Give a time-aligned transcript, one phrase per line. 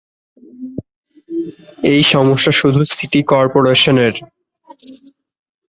[1.91, 4.13] এই সমস্যা শুধু সিটি করপোরেশনের